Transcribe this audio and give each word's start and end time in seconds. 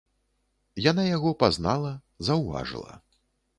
Яна 0.91 1.03
яго 1.09 1.35
пазнала, 1.45 1.93
заўважыла. 2.31 2.93